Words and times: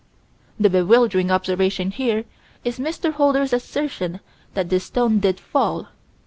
The 0.59 0.67
bewildering 0.71 1.29
observation 1.29 1.91
here 1.91 2.25
is 2.65 2.79
Mr. 2.79 3.11
Holder's 3.13 3.53
assertion 3.53 4.19
that 4.55 4.69
this 4.69 4.85
stone 4.85 5.19
did 5.19 5.39
fall. 5.39 5.89